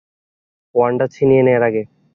[0.75, 1.83] Wanda ছিনিয়ে নেয়ার আগে।